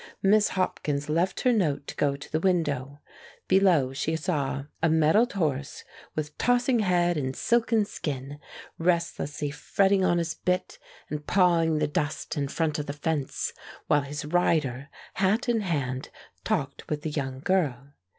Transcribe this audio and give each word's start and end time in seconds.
Miss 0.23 0.47
Hopkins 0.57 1.09
left 1.09 1.41
her 1.41 1.53
note 1.53 1.85
to 1.85 1.95
go 1.95 2.15
to 2.15 2.31
the 2.31 2.39
window. 2.39 3.01
Below 3.47 3.93
she 3.93 4.15
saw 4.15 4.63
a 4.81 4.89
mettled 4.89 5.33
horse, 5.33 5.83
with 6.15 6.35
tossing 6.39 6.79
head 6.79 7.17
and 7.17 7.35
silken 7.35 7.85
skin, 7.85 8.39
restlessly 8.79 9.51
fretting 9.51 10.03
on 10.03 10.17
his 10.17 10.33
bit 10.33 10.79
and 11.11 11.27
pawing 11.27 11.77
the 11.77 11.85
dust 11.85 12.35
in 12.35 12.47
front 12.47 12.79
of 12.79 12.87
the 12.87 12.93
fence, 12.93 13.53
while 13.85 14.01
his 14.01 14.25
rider, 14.25 14.89
hat 15.21 15.47
in 15.47 15.61
hand, 15.61 16.09
talked 16.43 16.89
with 16.89 17.03
the 17.03 17.11
young 17.11 17.39
girl. 17.39 17.93